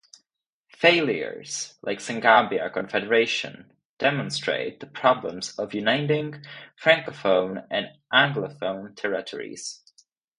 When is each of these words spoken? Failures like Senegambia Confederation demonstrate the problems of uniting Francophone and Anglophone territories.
Failures 0.77 1.77
like 1.83 1.99
Senegambia 1.99 2.71
Confederation 2.73 3.71
demonstrate 3.99 4.79
the 4.79 4.87
problems 4.87 5.59
of 5.59 5.75
uniting 5.75 6.43
Francophone 6.75 7.67
and 7.69 7.87
Anglophone 8.11 8.95
territories. 8.95 9.83